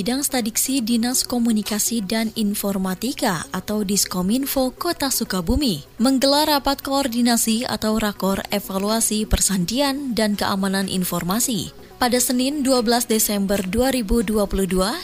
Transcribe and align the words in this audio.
Bidang 0.00 0.24
Stadiksi 0.24 0.80
Dinas 0.80 1.28
Komunikasi 1.28 2.00
dan 2.00 2.32
Informatika 2.32 3.44
atau 3.52 3.84
Diskominfo 3.84 4.72
Kota 4.72 5.12
Sukabumi 5.12 5.84
menggelar 6.00 6.48
rapat 6.48 6.80
koordinasi 6.80 7.68
atau 7.68 8.00
rakor 8.00 8.40
evaluasi 8.48 9.28
persandian 9.28 10.16
dan 10.16 10.40
keamanan 10.40 10.88
informasi 10.88 11.76
pada 12.00 12.16
Senin 12.16 12.64
12 12.64 13.12
Desember 13.12 13.60
2022 13.60 14.40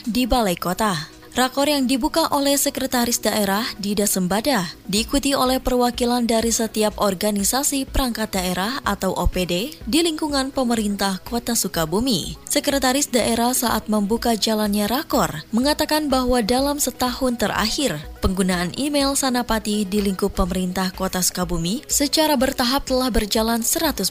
di 0.08 0.24
Balai 0.24 0.56
Kota. 0.56 1.15
Rakor 1.36 1.68
yang 1.68 1.84
dibuka 1.84 2.32
oleh 2.32 2.56
Sekretaris 2.56 3.20
Daerah 3.20 3.60
Dida 3.76 4.08
Sembada 4.08 4.72
diikuti 4.88 5.36
oleh 5.36 5.60
perwakilan 5.60 6.24
dari 6.24 6.48
setiap 6.48 6.96
organisasi 6.96 7.84
perangkat 7.84 8.40
daerah 8.40 8.80
atau 8.88 9.12
OPD 9.12 9.76
di 9.84 10.00
lingkungan 10.00 10.48
pemerintah 10.48 11.20
Kota 11.28 11.52
Sukabumi. 11.52 12.40
Sekretaris 12.48 13.12
Daerah 13.12 13.52
saat 13.52 13.84
membuka 13.92 14.32
jalannya 14.32 14.88
Rakor 14.88 15.44
mengatakan 15.52 16.08
bahwa 16.08 16.40
dalam 16.40 16.80
setahun 16.80 17.36
terakhir 17.36 18.00
penggunaan 18.26 18.74
email 18.80 19.14
Sanapati 19.14 19.86
di 19.86 20.02
lingkup 20.02 20.34
pemerintah 20.34 20.90
Kota 20.90 21.22
Sukabumi 21.22 21.86
secara 21.86 22.34
bertahap 22.34 22.88
telah 22.88 23.12
berjalan 23.12 23.62
100% 23.62 24.02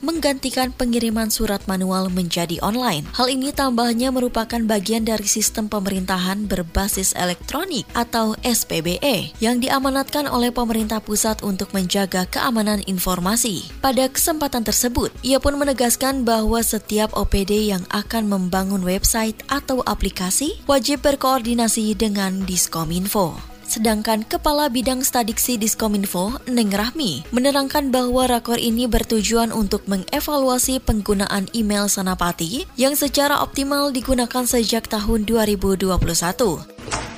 menggantikan 0.00 0.72
pengiriman 0.72 1.28
surat 1.28 1.60
manual 1.68 2.08
menjadi 2.08 2.56
online. 2.64 3.04
Hal 3.12 3.28
ini 3.28 3.52
tambahnya 3.52 4.08
merupakan 4.08 4.64
bagian 4.64 5.02
dari 5.02 5.26
sistem 5.26 5.66
pemerintahan 5.66 6.46
ber 6.46 6.60
berbasis 6.60 7.16
elektronik 7.16 7.88
atau 7.96 8.36
SPBE 8.44 9.32
yang 9.40 9.58
diamanatkan 9.64 10.28
oleh 10.28 10.52
pemerintah 10.52 11.00
pusat 11.00 11.40
untuk 11.40 11.72
menjaga 11.72 12.28
keamanan 12.28 12.84
informasi. 12.84 13.64
Pada 13.80 14.04
kesempatan 14.12 14.62
tersebut, 14.62 15.08
ia 15.24 15.40
pun 15.40 15.56
menegaskan 15.56 16.28
bahwa 16.28 16.60
setiap 16.60 17.16
OPD 17.16 17.72
yang 17.72 17.88
akan 17.88 18.28
membangun 18.28 18.84
website 18.84 19.40
atau 19.48 19.80
aplikasi 19.88 20.60
wajib 20.68 21.00
berkoordinasi 21.00 21.96
dengan 21.96 22.44
Diskominfo. 22.44 23.49
Sedangkan 23.70 24.26
Kepala 24.26 24.66
Bidang 24.66 25.06
Stadiksi 25.06 25.54
Diskominfo, 25.54 26.42
Neng 26.50 26.74
Rahmi, 26.74 27.22
menerangkan 27.30 27.94
bahwa 27.94 28.26
rakor 28.26 28.58
ini 28.58 28.90
bertujuan 28.90 29.54
untuk 29.54 29.86
mengevaluasi 29.86 30.82
penggunaan 30.82 31.46
email 31.54 31.86
Sanapati 31.86 32.66
yang 32.74 32.98
secara 32.98 33.38
optimal 33.38 33.94
digunakan 33.94 34.42
sejak 34.42 34.90
tahun 34.90 35.22
2021. 35.22 35.86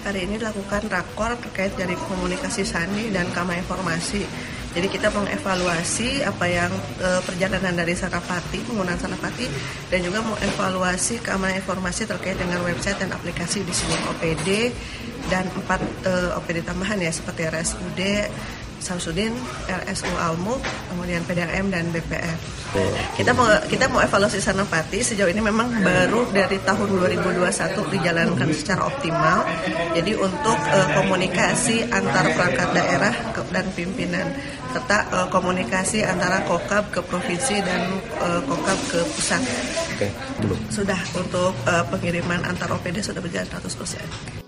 Hari 0.05 0.21
ini 0.29 0.37
dilakukan 0.37 0.93
rakor 0.93 1.41
terkait 1.41 1.73
dari 1.73 1.97
komunikasi 1.97 2.69
sandi 2.69 3.09
dan 3.09 3.33
kama 3.33 3.57
informasi 3.57 4.29
jadi 4.73 4.89
kita 4.89 5.13
mengevaluasi 5.13 6.25
apa 6.25 6.49
yang 6.49 6.73
e, 6.97 7.21
perjalanan 7.29 7.77
dari 7.77 7.93
Sanapati, 7.93 8.65
penggunaan 8.65 8.97
Sanapati, 8.97 9.45
dan 9.93 10.01
juga 10.01 10.25
mengevaluasi 10.25 11.21
keamanan 11.21 11.61
informasi 11.61 12.09
terkait 12.09 12.41
dengan 12.41 12.65
website 12.65 12.97
dan 12.97 13.13
aplikasi 13.13 13.61
di 13.69 13.73
seluruh 13.73 14.17
OPD 14.17 14.73
dan 15.29 15.45
empat 15.53 15.81
e, 16.09 16.13
OPD 16.41 16.65
tambahan 16.65 17.05
ya 17.05 17.13
seperti 17.13 17.53
RSUD, 17.53 18.01
Samsudin, 18.83 19.31
RSU 19.71 20.11
Almu, 20.19 20.59
kemudian 20.91 21.23
PDAM 21.23 21.71
dan 21.71 21.87
BPF. 21.95 22.63
Kita 23.15 23.31
mau 23.37 23.47
kita 23.69 23.87
mau 23.87 24.03
evaluasi 24.03 24.43
Sanapati 24.43 25.05
sejauh 25.05 25.31
ini 25.31 25.39
memang 25.39 25.71
baru 25.85 26.27
dari 26.35 26.59
tahun 26.65 26.89
2021 26.89 27.95
dijalankan 27.95 28.49
secara 28.51 28.91
optimal. 28.91 29.47
Jadi 29.95 30.19
untuk 30.19 30.59
uh, 30.59 30.89
komunikasi 30.99 31.87
antar 31.93 32.33
perangkat 32.35 32.69
daerah 32.75 33.15
dan 33.55 33.69
pimpinan 33.77 34.27
serta 34.73 34.99
uh, 35.13 35.29
komunikasi 35.29 36.01
antara 36.01 36.41
kokab 36.49 36.89
ke 36.89 37.01
provinsi 37.05 37.61
dan 37.61 38.01
uh, 38.25 38.41
kokab 38.49 38.79
ke 38.89 39.01
pusat. 39.13 39.45
Oke, 39.93 40.09
belum. 40.41 40.59
Sudah 40.73 40.99
untuk 41.13 41.53
uh, 41.69 41.85
pengiriman 41.93 42.41
antar 42.49 42.73
OPD 42.73 43.05
sudah 43.05 43.21
berjalan 43.21 43.47
100%. 43.47 44.42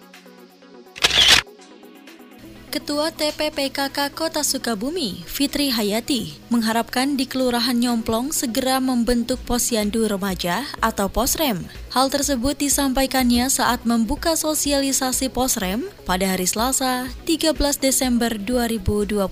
Ketua 2.75 3.15
TPPKK 3.15 4.11
Kota 4.19 4.43
Sukabumi, 4.43 5.23
Fitri 5.31 5.71
Hayati, 5.71 6.35
mengharapkan 6.51 7.15
di 7.15 7.23
Kelurahan 7.23 7.79
Nyomplong 7.79 8.35
segera 8.35 8.83
membentuk 8.83 9.39
posyandu 9.47 10.11
remaja 10.11 10.67
atau 10.83 11.07
posrem. 11.07 11.63
Hal 11.95 12.11
tersebut 12.11 12.59
disampaikannya 12.59 13.47
saat 13.47 13.87
membuka 13.87 14.35
sosialisasi 14.35 15.31
posrem 15.31 15.87
pada 16.03 16.35
hari 16.35 16.51
Selasa, 16.51 17.07
13 17.23 17.55
Desember 17.79 18.35
2022 18.43 19.23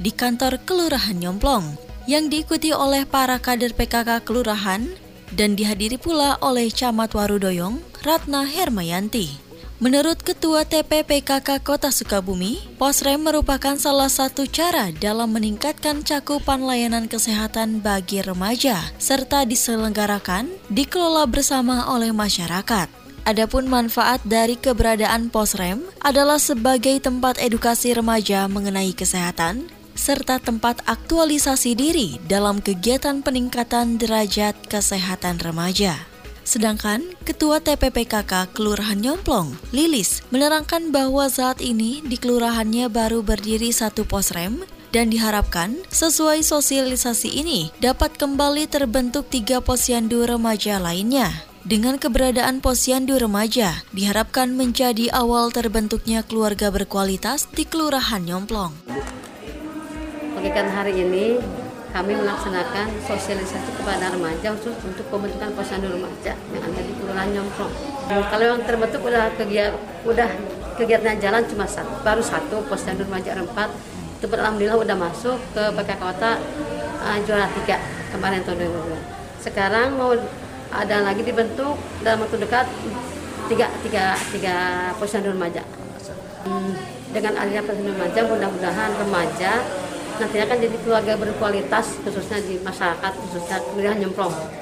di 0.00 0.08
kantor 0.08 0.56
Kelurahan 0.64 1.20
Nyomplong, 1.20 1.76
yang 2.08 2.32
diikuti 2.32 2.72
oleh 2.72 3.04
para 3.04 3.36
kader 3.36 3.76
PKK 3.76 4.24
Kelurahan 4.24 4.88
dan 5.36 5.60
dihadiri 5.60 6.00
pula 6.00 6.40
oleh 6.40 6.72
Camat 6.72 7.12
Warudoyong, 7.12 7.84
Ratna 8.00 8.48
Hermayanti. 8.48 9.51
Menurut 9.82 10.22
Ketua 10.22 10.62
TPPKK 10.62 11.58
Kota 11.58 11.90
Sukabumi, 11.90 12.62
Posrem 12.78 13.18
merupakan 13.18 13.74
salah 13.74 14.06
satu 14.06 14.46
cara 14.46 14.94
dalam 14.94 15.34
meningkatkan 15.34 16.06
cakupan 16.06 16.62
layanan 16.62 17.10
kesehatan 17.10 17.82
bagi 17.82 18.22
remaja, 18.22 18.78
serta 19.02 19.42
diselenggarakan, 19.42 20.54
dikelola 20.70 21.26
bersama 21.26 21.90
oleh 21.90 22.14
masyarakat. 22.14 22.86
Adapun 23.26 23.66
manfaat 23.66 24.22
dari 24.22 24.54
keberadaan 24.54 25.34
Posrem 25.34 25.82
adalah 25.98 26.38
sebagai 26.38 27.02
tempat 27.02 27.42
edukasi 27.42 27.90
remaja 27.90 28.46
mengenai 28.46 28.94
kesehatan, 28.94 29.66
serta 29.98 30.38
tempat 30.38 30.78
aktualisasi 30.86 31.74
diri 31.74 32.22
dalam 32.30 32.62
kegiatan 32.62 33.18
peningkatan 33.18 33.98
derajat 33.98 34.54
kesehatan 34.70 35.42
remaja. 35.42 36.11
Sedangkan 36.52 37.00
Ketua 37.24 37.64
TPPKK 37.64 38.52
Kelurahan 38.52 39.00
Nyomplong, 39.00 39.56
Lilis, 39.72 40.20
menerangkan 40.28 40.92
bahwa 40.92 41.24
saat 41.32 41.64
ini 41.64 42.04
di 42.04 42.20
kelurahannya 42.20 42.92
baru 42.92 43.24
berdiri 43.24 43.72
satu 43.72 44.04
posrem 44.04 44.60
dan 44.92 45.08
diharapkan 45.08 45.80
sesuai 45.88 46.44
sosialisasi 46.44 47.40
ini 47.40 47.72
dapat 47.80 48.20
kembali 48.20 48.68
terbentuk 48.68 49.32
tiga 49.32 49.64
posyandu 49.64 50.28
remaja 50.28 50.76
lainnya. 50.76 51.32
Dengan 51.64 51.96
keberadaan 51.96 52.60
posyandu 52.60 53.16
remaja, 53.16 53.80
diharapkan 53.96 54.52
menjadi 54.52 55.08
awal 55.08 55.56
terbentuknya 55.56 56.20
keluarga 56.20 56.68
berkualitas 56.68 57.48
di 57.48 57.64
Kelurahan 57.64 58.28
Nyomplong. 58.28 58.76
Bagikan 60.36 60.68
hari 60.68 61.00
ini 61.00 61.40
kami 61.92 62.16
melaksanakan 62.16 62.88
sosialisasi 63.04 63.70
kepada 63.76 64.08
remaja 64.08 64.56
khusus 64.56 64.72
untuk 64.80 65.04
pembentukan 65.12 65.52
posyandu 65.52 65.92
remaja 65.92 66.32
yang 66.32 66.64
ada 66.64 66.80
di 66.80 66.92
Kelurahan 66.96 67.28
Nyomprong. 67.36 67.72
Kalau 68.08 68.44
yang 68.48 68.60
terbentuk 68.64 69.00
udah 69.04 69.28
kegiatan 69.36 69.76
udah 70.08 70.28
kegiatannya 70.80 71.20
jalan 71.20 71.44
cuma 71.44 71.68
satu, 71.68 71.92
baru 72.00 72.24
satu 72.24 72.64
posyandu 72.64 73.04
remaja 73.04 73.36
empat 73.36 73.68
itu 74.18 74.26
alhamdulillah 74.32 74.78
udah 74.80 74.96
masuk 74.96 75.36
ke 75.52 75.62
PK 75.76 75.90
Kota 76.00 76.40
uh, 77.04 77.18
juara 77.28 77.46
tiga 77.60 77.76
kemarin 78.08 78.40
tahun 78.46 78.70
2022. 78.72 79.44
Sekarang 79.44 79.88
mau 80.00 80.16
ada 80.72 80.96
lagi 81.04 81.22
dibentuk 81.26 81.76
dalam 82.00 82.24
waktu 82.24 82.40
dekat 82.40 82.66
tiga 83.52 83.68
tiga 83.84 84.16
tiga 84.32 84.56
posyandu 84.96 85.36
remaja. 85.36 85.60
Hmm, 86.48 86.72
dengan 87.12 87.36
adanya 87.36 87.60
posyandu 87.68 87.92
remaja 87.92 88.20
mudah-mudahan 88.24 88.90
remaja 88.96 89.52
nantinya 90.22 90.46
akan 90.46 90.58
jadi 90.62 90.76
keluarga 90.86 91.12
berkualitas 91.18 91.98
khususnya 92.06 92.38
di 92.46 92.54
masyarakat 92.62 93.12
khususnya 93.26 93.58
kemudian 93.58 93.98
nyemplung. 93.98 94.61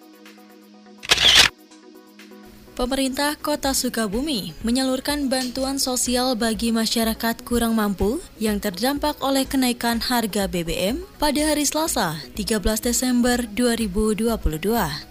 Pemerintah 2.81 3.37
Kota 3.37 3.77
Sukabumi 3.77 4.57
menyalurkan 4.65 5.29
bantuan 5.29 5.77
sosial 5.77 6.33
bagi 6.33 6.73
masyarakat 6.73 7.45
kurang 7.45 7.77
mampu 7.77 8.25
yang 8.41 8.57
terdampak 8.57 9.21
oleh 9.21 9.45
kenaikan 9.45 10.01
harga 10.01 10.49
BBM 10.49 11.05
pada 11.21 11.53
hari 11.53 11.69
Selasa, 11.69 12.17
13 12.33 12.57
Desember 12.81 13.45
2022. 13.53 14.33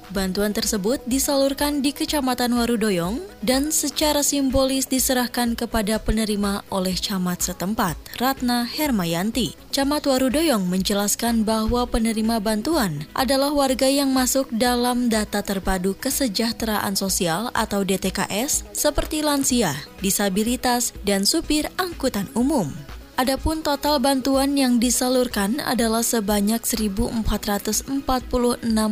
Bantuan 0.10 0.50
tersebut 0.50 0.98
disalurkan 1.06 1.86
di 1.86 1.94
Kecamatan 1.94 2.58
Warudoyong 2.58 3.22
dan 3.46 3.70
secara 3.70 4.26
simbolis 4.26 4.90
diserahkan 4.90 5.54
kepada 5.54 6.02
penerima 6.02 6.66
oleh 6.74 6.98
camat 6.98 7.46
setempat, 7.46 7.94
Ratna 8.18 8.66
Hermayanti. 8.66 9.54
Camat 9.70 10.10
Warudoyong 10.10 10.66
menjelaskan 10.66 11.46
bahwa 11.46 11.86
penerima 11.86 12.42
bantuan 12.42 13.06
adalah 13.14 13.54
warga 13.54 13.86
yang 13.86 14.10
masuk 14.10 14.50
dalam 14.50 15.14
data 15.14 15.46
terpadu 15.46 15.94
kesejahteraan 16.02 16.98
sosial 16.98 17.54
atau 17.60 17.84
DTKS 17.84 18.72
seperti 18.72 19.20
lansia, 19.20 19.76
disabilitas, 20.00 20.96
dan 21.04 21.28
supir 21.28 21.68
angkutan 21.76 22.32
umum. 22.40 22.72
Adapun 23.20 23.60
total 23.60 24.00
bantuan 24.00 24.56
yang 24.56 24.80
disalurkan 24.80 25.60
adalah 25.60 26.00
sebanyak 26.00 26.64
1.446 26.64 28.00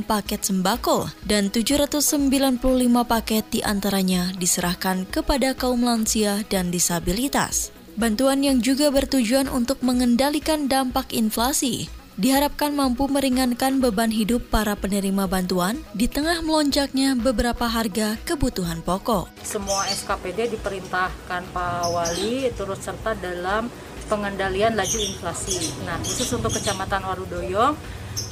paket 0.04 0.42
sembako 0.44 1.08
dan 1.24 1.48
795 1.48 2.60
paket 3.08 3.48
di 3.48 3.64
antaranya 3.64 4.36
diserahkan 4.36 5.08
kepada 5.08 5.56
kaum 5.56 5.80
lansia 5.88 6.44
dan 6.52 6.76
disabilitas. 6.76 7.72
Bantuan 7.96 8.44
yang 8.44 8.60
juga 8.60 8.92
bertujuan 8.92 9.48
untuk 9.48 9.80
mengendalikan 9.80 10.68
dampak 10.68 11.16
inflasi 11.16 11.88
diharapkan 12.18 12.74
mampu 12.74 13.06
meringankan 13.06 13.78
beban 13.78 14.10
hidup 14.10 14.50
para 14.50 14.74
penerima 14.74 15.30
bantuan 15.30 15.78
di 15.94 16.10
tengah 16.10 16.42
melonjaknya 16.42 17.14
beberapa 17.14 17.70
harga 17.70 18.18
kebutuhan 18.26 18.82
pokok. 18.82 19.30
Semua 19.46 19.86
SKPD 19.86 20.58
diperintahkan 20.58 21.42
Pak 21.54 21.86
Wali 21.94 22.50
turut 22.58 22.82
serta 22.82 23.14
dalam 23.14 23.70
pengendalian 24.10 24.74
laju 24.74 24.98
inflasi. 24.98 25.86
Nah, 25.86 26.02
khusus 26.02 26.26
untuk 26.34 26.58
Kecamatan 26.58 27.06
Warudoyo, 27.06 27.78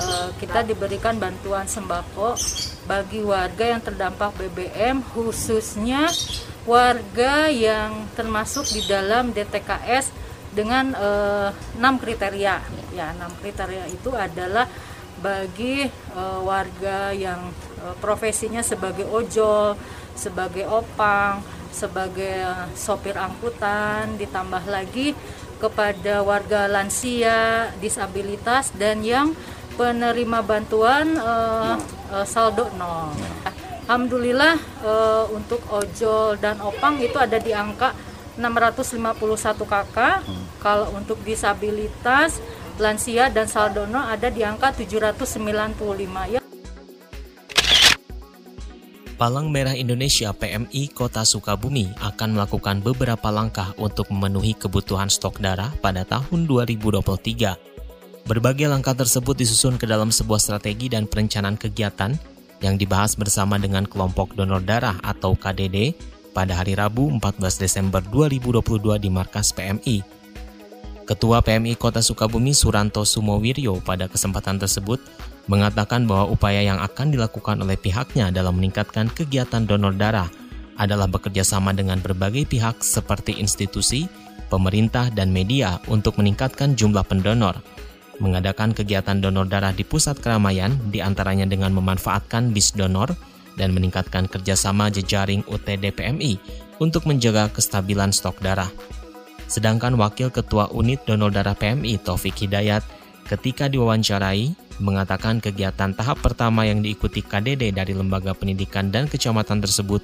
eh, 0.02 0.30
kita 0.42 0.66
diberikan 0.66 1.22
bantuan 1.22 1.70
sembako 1.70 2.34
bagi 2.90 3.22
warga 3.22 3.70
yang 3.70 3.86
terdampak 3.86 4.34
BBM, 4.34 5.06
khususnya 5.14 6.10
warga 6.66 7.54
yang 7.54 8.10
termasuk 8.18 8.66
di 8.66 8.82
dalam 8.90 9.30
DTKS 9.30 10.10
dengan 10.56 10.96
eh, 10.96 11.50
enam 11.78 12.02
kriteria. 12.02 12.85
Ya, 12.96 13.12
enam 13.12 13.28
kriteria 13.44 13.92
itu 13.92 14.16
adalah 14.16 14.72
bagi 15.20 15.84
uh, 16.16 16.40
warga 16.48 17.12
yang 17.12 17.52
uh, 17.84 17.96
profesinya 18.00 18.64
sebagai 18.64 19.04
ojol, 19.04 19.76
sebagai 20.16 20.64
opang, 20.72 21.44
sebagai 21.76 22.72
sopir 22.72 23.20
angkutan, 23.20 24.16
ditambah 24.16 24.64
lagi 24.72 25.12
kepada 25.60 26.24
warga 26.24 26.72
lansia, 26.72 27.72
disabilitas 27.84 28.72
dan 28.76 29.04
yang 29.04 29.36
penerima 29.76 30.40
bantuan 30.40 31.20
uh, 31.20 31.76
uh, 32.16 32.26
saldo 32.28 32.72
nol. 32.80 33.12
Alhamdulillah 33.86 34.56
uh, 34.82 35.26
untuk 35.36 35.62
ojol 35.68 36.40
dan 36.40 36.58
opang 36.64 36.98
itu 37.04 37.20
ada 37.20 37.38
di 37.38 37.52
angka 37.52 37.92
651 38.40 39.16
kakak. 39.64 40.24
Kalau 40.60 40.92
untuk 40.98 41.22
disabilitas, 41.24 42.42
lansia 42.80 43.32
dan 43.32 43.48
saldo 43.48 43.88
nol 43.88 44.04
ada 44.04 44.28
di 44.32 44.44
angka 44.46 44.72
795 44.76 46.34
ya. 46.34 46.42
Palang 49.16 49.48
Merah 49.48 49.72
Indonesia 49.72 50.36
PMI 50.36 50.92
Kota 50.92 51.24
Sukabumi 51.24 51.88
akan 52.04 52.36
melakukan 52.36 52.84
beberapa 52.84 53.32
langkah 53.32 53.72
untuk 53.80 54.12
memenuhi 54.12 54.52
kebutuhan 54.60 55.08
stok 55.08 55.40
darah 55.40 55.72
pada 55.80 56.04
tahun 56.04 56.44
2023. 56.44 58.28
Berbagai 58.28 58.68
langkah 58.68 58.92
tersebut 58.92 59.40
disusun 59.40 59.80
ke 59.80 59.88
dalam 59.88 60.12
sebuah 60.12 60.44
strategi 60.44 60.92
dan 60.92 61.08
perencanaan 61.08 61.56
kegiatan 61.56 62.12
yang 62.60 62.76
dibahas 62.76 63.16
bersama 63.16 63.56
dengan 63.56 63.88
kelompok 63.88 64.36
donor 64.36 64.60
darah 64.60 65.00
atau 65.00 65.32
KDD 65.32 65.96
pada 66.36 66.60
hari 66.60 66.76
Rabu 66.76 67.08
14 67.08 67.40
Desember 67.56 68.04
2022 68.12 69.00
di 69.00 69.08
markas 69.08 69.56
PMI. 69.56 70.15
Ketua 71.06 71.46
PMI 71.46 71.78
Kota 71.78 72.02
Sukabumi 72.02 72.58
Suranto 72.58 73.06
Sumowiryo 73.06 73.78
pada 73.86 74.10
kesempatan 74.10 74.58
tersebut 74.58 74.98
mengatakan 75.46 76.10
bahwa 76.10 76.34
upaya 76.34 76.66
yang 76.66 76.82
akan 76.82 77.14
dilakukan 77.14 77.62
oleh 77.62 77.78
pihaknya 77.78 78.34
dalam 78.34 78.58
meningkatkan 78.58 79.14
kegiatan 79.14 79.70
donor 79.70 79.94
darah 79.94 80.26
adalah 80.82 81.06
bekerja 81.06 81.46
sama 81.46 81.78
dengan 81.78 82.02
berbagai 82.02 82.50
pihak 82.50 82.82
seperti 82.82 83.38
institusi, 83.38 84.10
pemerintah, 84.50 85.14
dan 85.14 85.30
media 85.30 85.78
untuk 85.94 86.18
meningkatkan 86.18 86.74
jumlah 86.74 87.06
pendonor. 87.06 87.62
Mengadakan 88.18 88.74
kegiatan 88.74 89.22
donor 89.22 89.46
darah 89.46 89.78
di 89.78 89.86
pusat 89.86 90.18
keramaian 90.18 90.74
di 90.90 91.06
antaranya 91.06 91.46
dengan 91.46 91.70
memanfaatkan 91.70 92.50
bis 92.50 92.74
donor 92.74 93.14
dan 93.62 93.78
meningkatkan 93.78 94.26
kerjasama 94.26 94.90
jejaring 94.90 95.46
UTD 95.46 95.94
PMI 95.94 96.42
untuk 96.82 97.06
menjaga 97.06 97.54
kestabilan 97.54 98.10
stok 98.10 98.42
darah. 98.42 98.74
Sedangkan 99.56 99.96
Wakil 99.96 100.36
Ketua 100.36 100.68
Unit 100.76 101.00
Donor 101.08 101.32
Darah 101.32 101.56
PMI 101.56 102.04
Taufik 102.04 102.36
Hidayat 102.44 102.84
ketika 103.32 103.72
diwawancarai 103.72 104.52
mengatakan 104.84 105.40
kegiatan 105.40 105.96
tahap 105.96 106.20
pertama 106.20 106.68
yang 106.68 106.84
diikuti 106.84 107.24
KDD 107.24 107.72
dari 107.72 107.96
lembaga 107.96 108.36
pendidikan 108.36 108.92
dan 108.92 109.08
kecamatan 109.08 109.64
tersebut 109.64 110.04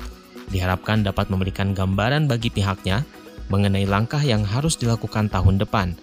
diharapkan 0.56 1.04
dapat 1.04 1.28
memberikan 1.28 1.76
gambaran 1.76 2.32
bagi 2.32 2.48
pihaknya 2.48 3.04
mengenai 3.52 3.84
langkah 3.84 4.24
yang 4.24 4.48
harus 4.48 4.80
dilakukan 4.80 5.28
tahun 5.28 5.60
depan. 5.60 6.00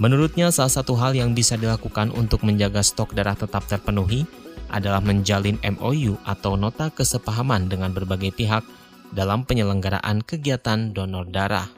Menurutnya, 0.00 0.48
salah 0.48 0.72
satu 0.72 0.96
hal 0.96 1.12
yang 1.12 1.36
bisa 1.36 1.60
dilakukan 1.60 2.08
untuk 2.16 2.48
menjaga 2.48 2.80
stok 2.80 3.12
darah 3.12 3.36
tetap 3.36 3.68
terpenuhi 3.68 4.24
adalah 4.72 5.04
menjalin 5.04 5.60
MOU 5.60 6.16
atau 6.24 6.56
nota 6.56 6.88
kesepahaman 6.88 7.68
dengan 7.68 7.92
berbagai 7.92 8.32
pihak 8.32 8.64
dalam 9.12 9.44
penyelenggaraan 9.44 10.24
kegiatan 10.24 10.96
donor 10.96 11.28
darah. 11.28 11.75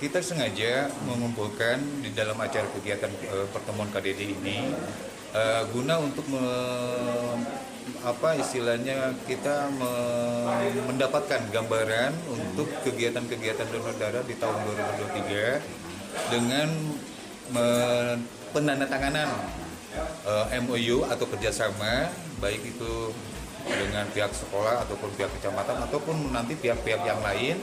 Kita 0.00 0.16
sengaja 0.24 0.88
mengumpulkan 1.04 1.76
di 2.00 2.08
dalam 2.16 2.32
acara 2.40 2.64
kegiatan 2.72 3.12
uh, 3.36 3.44
pertemuan 3.52 3.84
KDD 3.92 4.32
ini 4.32 4.72
uh, 5.36 5.68
guna 5.76 6.00
untuk 6.00 6.24
me, 6.32 6.40
apa 8.00 8.32
istilahnya 8.40 9.12
kita 9.28 9.68
me, 9.76 9.92
mendapatkan 10.88 11.44
gambaran 11.52 12.16
untuk 12.32 12.72
kegiatan-kegiatan 12.80 13.68
donor 13.68 13.92
darah 14.00 14.24
di 14.24 14.40
tahun 14.40 14.56
2023 15.68 16.32
dengan 16.32 16.68
me, 17.52 17.66
penandatanganan 18.56 19.28
uh, 20.24 20.48
MOU 20.64 21.04
atau 21.12 21.28
kerjasama 21.28 22.08
baik 22.40 22.72
itu 22.72 23.12
dengan 23.68 24.08
pihak 24.16 24.32
sekolah 24.32 24.88
ataupun 24.88 25.12
pihak 25.12 25.28
kecamatan 25.36 25.76
ataupun 25.84 26.32
nanti 26.32 26.56
pihak-pihak 26.56 27.04
yang 27.04 27.20
lain 27.20 27.60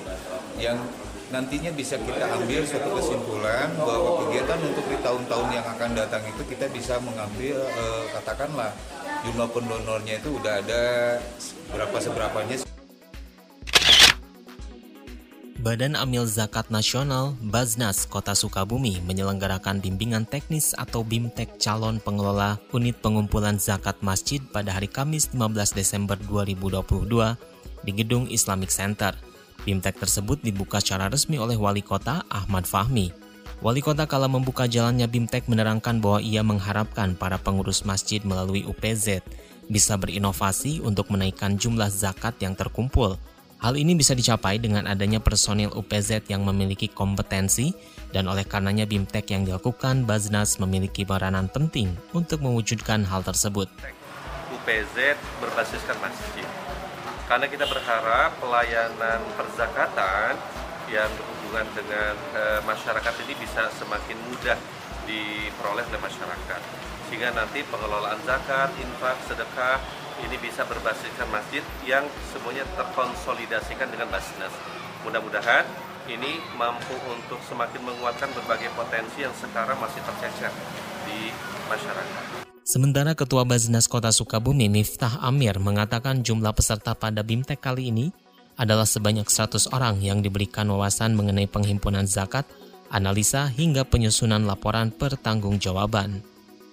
yang 0.61 0.77
nantinya 1.27 1.71
bisa 1.75 1.99
kita 1.99 2.23
ambil 2.39 2.63
suatu 2.63 2.89
kesimpulan 2.95 3.67
bahwa 3.75 4.23
kegiatan 4.23 4.59
untuk 4.63 4.85
di 4.87 4.97
tahun-tahun 5.03 5.47
yang 5.51 5.65
akan 5.67 5.91
datang 5.91 6.23
itu 6.23 6.41
kita 6.47 6.71
bisa 6.71 6.95
mengambil 7.03 7.59
eh, 7.59 8.03
katakanlah 8.15 8.71
jumlah 9.27 9.49
pendonornya 9.51 10.23
itu 10.23 10.39
udah 10.39 10.63
ada 10.63 10.83
berapa 11.75 11.97
seberapanya. 11.99 12.63
Badan 15.57 15.99
Amil 15.99 16.23
Zakat 16.29 16.71
Nasional 16.71 17.35
Baznas 17.43 18.07
Kota 18.07 18.31
Sukabumi 18.31 19.03
menyelenggarakan 19.03 19.83
bimbingan 19.83 20.23
teknis 20.23 20.71
atau 20.71 21.03
BIMTEK 21.03 21.59
calon 21.59 21.99
pengelola 21.99 22.55
unit 22.71 22.95
pengumpulan 23.03 23.59
zakat 23.59 23.99
masjid 23.99 24.39
pada 24.39 24.71
hari 24.71 24.87
Kamis 24.87 25.27
15 25.35 25.75
Desember 25.75 26.15
2022 26.23 27.03
di 27.83 27.91
Gedung 27.91 28.31
Islamic 28.31 28.71
Center. 28.71 29.11
BIMTEK 29.67 29.99
tersebut 29.99 30.39
dibuka 30.39 30.79
secara 30.79 31.11
resmi 31.11 31.35
oleh 31.35 31.59
Wali 31.59 31.83
Kota 31.83 32.23
Ahmad 32.31 32.63
Fahmi. 32.63 33.11
Wali 33.59 33.83
Kota 33.83 34.07
kala 34.07 34.31
membuka 34.31 34.63
jalannya 34.63 35.11
BIMTEK 35.11 35.51
menerangkan 35.51 35.99
bahwa 35.99 36.23
ia 36.23 36.39
mengharapkan 36.39 37.19
para 37.19 37.35
pengurus 37.35 37.83
masjid 37.83 38.23
melalui 38.23 38.63
UPZ 38.63 39.19
bisa 39.67 39.99
berinovasi 39.99 40.79
untuk 40.79 41.11
menaikkan 41.11 41.59
jumlah 41.59 41.91
zakat 41.91 42.39
yang 42.39 42.55
terkumpul. 42.55 43.19
Hal 43.59 43.75
ini 43.75 43.97
bisa 43.97 44.15
dicapai 44.15 44.55
dengan 44.61 44.87
adanya 44.87 45.19
personil 45.19 45.73
UPZ 45.75 46.31
yang 46.31 46.47
memiliki 46.47 46.87
kompetensi 46.87 47.75
dan 48.15 48.31
oleh 48.31 48.47
karenanya 48.47 48.87
BIMTEK 48.87 49.35
yang 49.35 49.43
dilakukan 49.43 50.07
Baznas 50.07 50.63
memiliki 50.63 51.03
peranan 51.03 51.51
penting 51.51 51.91
untuk 52.15 52.39
mewujudkan 52.39 53.03
hal 53.03 53.19
tersebut. 53.25 53.67
UPZ 54.53 55.19
berbasiskan 55.43 55.97
masjid 55.99 56.47
karena 57.27 57.45
kita 57.51 57.67
berharap 57.67 58.39
pelayanan 58.39 59.19
perzakatan 59.35 60.39
yang 60.87 61.11
berhubungan 61.11 61.67
dengan 61.75 62.15
e, 62.31 62.41
masyarakat 62.63 63.13
ini 63.27 63.35
bisa 63.35 63.67
semakin 63.75 64.15
mudah 64.31 64.55
diperoleh 65.03 65.83
oleh 65.83 65.99
masyarakat 65.99 66.61
sehingga 67.07 67.31
nanti 67.35 67.63
pengelolaan 67.67 68.19
zakat, 68.23 68.71
infak, 68.79 69.15
sedekah 69.27 69.79
ini 70.23 70.35
bisa 70.39 70.63
berbasiskan 70.67 71.27
masjid 71.31 71.63
yang 71.87 72.03
semuanya 72.33 72.67
terkonsolidasikan 72.75 73.87
dengan 73.87 74.11
basnas. 74.11 74.51
Mudah-mudahan 75.05 75.63
ini 76.07 76.39
mampu 76.55 76.95
untuk 77.07 77.39
semakin 77.47 77.83
menguatkan 77.83 78.31
berbagai 78.35 78.71
potensi 78.75 79.23
yang 79.23 79.35
sekarang 79.35 79.79
masih 79.79 80.03
tercecer 80.03 80.51
di 81.07 81.31
masyarakat. 81.71 82.46
Sementara 82.67 83.15
Ketua 83.15 83.47
Baznas 83.47 83.87
Kota 83.87 84.11
Sukabumi 84.11 84.67
Miftah 84.67 85.23
Amir 85.23 85.55
mengatakan 85.55 86.19
jumlah 86.19 86.51
peserta 86.51 86.91
pada 86.99 87.23
BIMTEK 87.23 87.63
kali 87.63 87.95
ini 87.95 88.11
adalah 88.59 88.83
sebanyak 88.83 89.23
100 89.23 89.71
orang 89.71 90.03
yang 90.03 90.19
diberikan 90.19 90.67
wawasan 90.67 91.15
mengenai 91.15 91.47
penghimpunan 91.47 92.03
zakat, 92.03 92.43
analisa 92.91 93.47
hingga 93.47 93.87
penyusunan 93.87 94.43
laporan 94.43 94.91
pertanggungjawaban. 94.91 96.19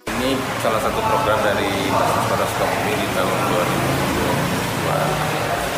Ini 0.03 0.35
salah 0.59 0.83
satu 0.83 0.99
program 0.99 1.39
dari 1.39 1.87
Baznas 1.87 2.27
Kota 2.27 2.43
Sukabumi 2.43 2.93
di 2.99 3.07
tahun 3.15 3.39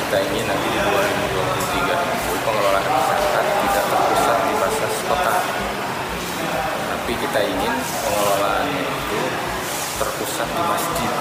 kita 0.02 0.18
ingin 0.34 0.46
nanti 0.50 0.68
di 0.74 0.80
2023 0.82 2.42
pengelolaan 2.42 2.86
masyarakat 2.90 3.46
tidak 3.46 3.86
terpusat 3.86 4.38
di 4.50 4.54
basis 4.66 4.96
kota 5.06 5.36
tapi 6.90 7.14
kita 7.22 7.40
ingin 7.46 7.74
terpusat 10.38 10.54
di 10.54 10.64
masjid. 10.70 11.14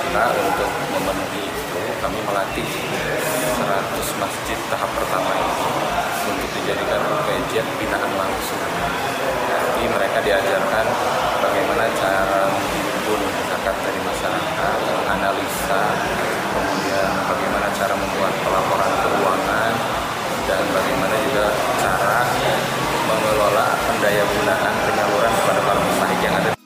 Kita 0.00 0.24
untuk 0.32 0.70
memenuhi 0.96 1.44
itu 1.44 1.80
kami 2.00 2.18
melatih 2.24 2.64
100 2.64 4.00
masjid 4.16 4.58
tahap 4.72 4.88
pertama 4.96 5.28
ini 5.36 5.54
untuk 6.24 6.50
dijadikan 6.56 7.04
kajian 7.28 7.68
binaan 7.76 8.12
langsung. 8.16 8.64
Jadi 9.44 9.92
mereka 9.92 10.18
diajarkan 10.24 10.86
bagaimana 11.44 11.84
cara 12.00 12.48
menghimpun 12.48 13.20
zakat 13.52 13.76
dari 13.84 14.00
masyarakat 14.08 14.76
menganalisa 14.80 15.82
kemudian 16.56 17.12
bagaimana 17.28 17.68
cara 17.76 17.92
membuat 17.92 18.34
pelaporan 18.40 18.92
keuangan 19.04 19.72
dan 20.48 20.64
bagaimana 20.72 21.14
juga 21.28 21.46
cara 21.76 22.24
mengelola 23.04 23.66
pendaya 23.84 24.24
gunaan 24.24 24.74
penyaluran 24.88 25.32
kepada 25.44 25.60
para 25.60 25.80
pesaing 25.84 26.22
yang 26.24 26.36
ada 26.40 26.59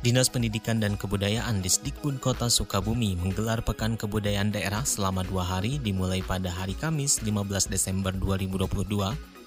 Dinas 0.00 0.32
Pendidikan 0.32 0.80
dan 0.80 0.96
Kebudayaan 0.96 1.60
Disdikbud 1.60 2.24
Kota 2.24 2.48
Sukabumi 2.48 3.20
menggelar 3.20 3.60
Pekan 3.60 4.00
Kebudayaan 4.00 4.48
Daerah 4.48 4.80
selama 4.80 5.20
dua 5.28 5.44
hari 5.44 5.76
dimulai 5.76 6.24
pada 6.24 6.48
hari 6.48 6.72
Kamis 6.72 7.20
15 7.20 7.68
Desember 7.68 8.08
2022 8.16 8.80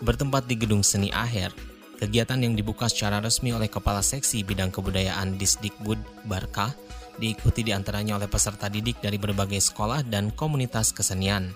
bertempat 0.06 0.46
di 0.46 0.54
Gedung 0.54 0.86
Seni 0.86 1.10
Aher. 1.10 1.50
Kegiatan 1.98 2.38
yang 2.38 2.54
dibuka 2.54 2.86
secara 2.86 3.18
resmi 3.18 3.50
oleh 3.50 3.66
Kepala 3.66 4.06
Seksi 4.06 4.46
Bidang 4.46 4.70
Kebudayaan 4.70 5.42
Disdikbud 5.42 5.98
Barkah 6.30 6.70
diikuti 7.18 7.66
di 7.66 7.74
antaranya 7.74 8.22
oleh 8.22 8.30
peserta 8.30 8.70
didik 8.70 9.02
dari 9.02 9.18
berbagai 9.18 9.58
sekolah 9.58 10.06
dan 10.06 10.30
komunitas 10.30 10.94
kesenian. 10.94 11.50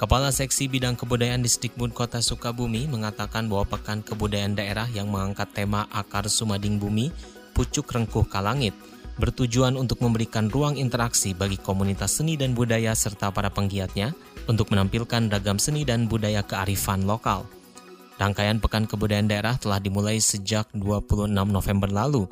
Kepala 0.00 0.32
Seksi 0.32 0.72
Bidang 0.72 0.96
Kebudayaan 0.96 1.44
Disdikbud 1.44 1.92
Kota 1.92 2.24
Sukabumi 2.24 2.88
mengatakan 2.88 3.44
bahwa 3.44 3.68
Pekan 3.76 4.00
Kebudayaan 4.00 4.56
Daerah 4.56 4.88
yang 4.88 5.12
mengangkat 5.12 5.52
tema 5.52 5.84
Akar 5.92 6.24
Sumading 6.32 6.80
Bumi 6.80 7.35
Pucuk 7.56 7.88
Rengkuh 7.88 8.28
Kalangit 8.28 8.76
bertujuan 9.16 9.80
untuk 9.80 10.04
memberikan 10.04 10.52
ruang 10.52 10.76
interaksi 10.76 11.32
bagi 11.32 11.56
komunitas 11.56 12.20
seni 12.20 12.36
dan 12.36 12.52
budaya 12.52 12.92
serta 12.92 13.32
para 13.32 13.48
penggiatnya 13.48 14.12
untuk 14.44 14.68
menampilkan 14.68 15.32
ragam 15.32 15.56
seni 15.56 15.88
dan 15.88 16.04
budaya 16.04 16.44
kearifan 16.44 17.08
lokal. 17.08 17.48
Rangkaian 18.20 18.60
Pekan 18.60 18.84
Kebudayaan 18.84 19.28
Daerah 19.28 19.56
telah 19.56 19.80
dimulai 19.80 20.20
sejak 20.20 20.68
26 20.76 21.32
November 21.32 21.88
lalu. 21.88 22.28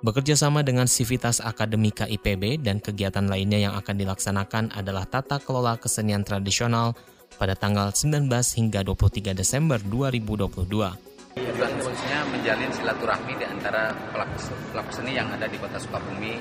Bekerja 0.00 0.32
sama 0.32 0.64
dengan 0.64 0.88
Sivitas 0.88 1.42
Akademika 1.44 2.08
IPB 2.08 2.62
dan 2.64 2.80
kegiatan 2.80 3.26
lainnya 3.26 3.60
yang 3.68 3.74
akan 3.76 4.00
dilaksanakan 4.00 4.72
adalah 4.72 5.04
tata 5.04 5.36
kelola 5.42 5.76
kesenian 5.76 6.24
tradisional 6.24 6.96
pada 7.36 7.52
tanggal 7.52 7.92
19 7.92 8.26
hingga 8.30 8.80
23 8.86 9.36
Desember 9.36 9.78
2022. 9.82 11.09
Tujuan 11.30 11.70
khususnya 11.78 12.26
menjalin 12.26 12.66
silaturahmi 12.74 13.38
di 13.38 13.46
antara 13.46 13.94
pelaku, 14.10 14.50
pelaku 14.74 14.90
seni 14.98 15.14
yang 15.14 15.30
ada 15.30 15.46
di 15.46 15.54
kota 15.62 15.78
Sukabumi 15.78 16.34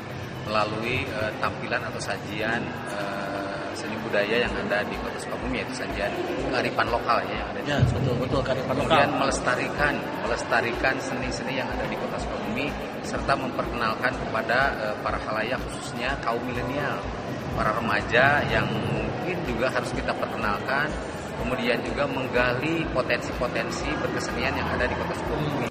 melalui 0.50 1.06
uh, 1.14 1.30
tampilan 1.38 1.78
atau 1.86 2.02
sajian 2.02 2.66
uh, 2.90 3.70
seni 3.78 3.94
budaya 4.02 4.50
yang 4.50 4.54
ada 4.66 4.82
di 4.90 4.98
kota 4.98 5.22
Sukabumi 5.22 5.62
yaitu 5.62 5.78
sajian 5.78 6.10
kearifan 6.50 6.90
lokal 6.90 7.22
ya 7.30 7.38
yang 7.38 7.50
ada 7.54 7.62
di 7.62 7.70
ya, 7.70 7.78
betul 7.86 8.16
betul 8.18 8.42
kearifan 8.42 8.74
lokal. 8.74 8.90
Kemudian 8.90 9.10
melestarikan 9.14 9.94
melestarikan 10.26 10.96
seni-seni 10.98 11.54
yang 11.62 11.70
ada 11.70 11.86
di 11.86 11.94
kota 11.94 12.18
Sukabumi 12.18 12.74
serta 13.06 13.38
memperkenalkan 13.38 14.14
kepada 14.18 14.74
uh, 14.74 14.96
para 15.06 15.22
halayak 15.22 15.62
khususnya 15.70 16.18
kaum 16.26 16.42
milenial, 16.50 16.98
para 17.54 17.78
remaja 17.78 18.42
yang 18.50 18.66
mungkin 18.66 19.38
juga 19.46 19.70
harus 19.70 19.94
kita 19.94 20.18
perkenalkan 20.18 20.90
kemudian 21.40 21.80
juga 21.88 22.04
menggali 22.06 22.84
potensi-potensi 22.92 23.88
berkesenian 24.04 24.54
yang 24.54 24.68
ada 24.76 24.86
di 24.86 24.96
Kota 25.00 25.14
Sukabumi. 25.16 25.68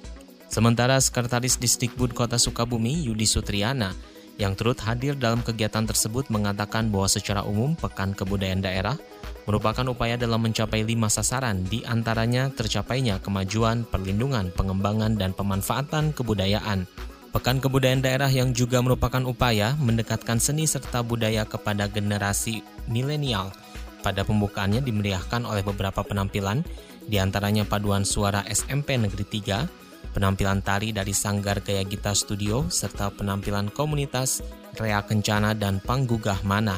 Sementara 0.49 0.97
Sekretaris 0.97 1.61
Disdikbud 1.61 2.17
Kota 2.17 2.41
Sukabumi 2.41 3.05
Yudi 3.05 3.29
Sutriana 3.29 3.93
yang 4.41 4.57
turut 4.57 4.79
hadir 4.81 5.13
dalam 5.19 5.45
kegiatan 5.45 5.85
tersebut 5.85 6.31
mengatakan 6.33 6.89
bahwa 6.89 7.05
secara 7.11 7.45
umum 7.45 7.77
Pekan 7.77 8.15
Kebudayaan 8.17 8.63
Daerah 8.63 8.97
merupakan 9.45 9.83
upaya 9.91 10.15
dalam 10.15 10.45
mencapai 10.45 10.85
lima 10.85 11.09
sasaran, 11.09 11.65
di 11.65 11.81
antaranya 11.83 12.53
tercapainya 12.53 13.19
kemajuan, 13.19 13.83
perlindungan, 13.83 14.53
pengembangan, 14.53 15.17
dan 15.17 15.33
pemanfaatan 15.33 16.13
kebudayaan. 16.13 16.85
Pekan 17.29 17.61
Kebudayaan 17.61 18.01
Daerah 18.01 18.29
yang 18.29 18.57
juga 18.57 18.81
merupakan 18.81 19.21
upaya 19.25 19.77
mendekatkan 19.77 20.41
seni 20.41 20.65
serta 20.65 21.05
budaya 21.05 21.45
kepada 21.45 21.85
generasi 21.85 22.65
milenial– 22.89 23.53
pada 23.99 24.23
pembukaannya 24.23 24.79
dimeriahkan 24.83 25.43
oleh 25.43 25.63
beberapa 25.63 26.03
penampilan, 26.03 26.63
di 27.03 27.17
antaranya 27.17 27.65
paduan 27.65 28.05
suara 28.05 28.45
SMP 28.47 28.95
Negeri 28.95 29.25
3, 29.25 30.13
penampilan 30.15 30.61
tari 30.63 30.93
dari 30.95 31.11
Sanggar 31.11 31.61
Gaya 31.61 31.83
Gita 31.83 32.15
Studio, 32.15 32.69
serta 32.69 33.11
penampilan 33.13 33.73
komunitas 33.73 34.41
Rea 34.77 35.01
Kencana 35.03 35.57
dan 35.57 35.83
Panggugah 35.83 36.41
Mana. 36.45 36.77